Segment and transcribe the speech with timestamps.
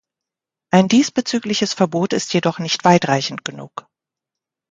[0.71, 3.85] Ein diesbezügliches Verbot ist jedoch nicht weitreichend genug.